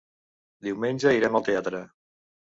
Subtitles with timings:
[0.67, 1.85] Diumenge irem al teatre.